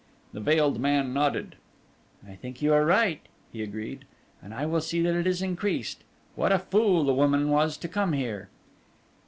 [0.33, 1.57] The veiled man nodded.
[2.27, 3.19] "I think you are right,"
[3.53, 4.05] he agreed,
[4.41, 6.03] "and I will see that it is increased.
[6.33, 8.49] What a fool the woman was to come here!"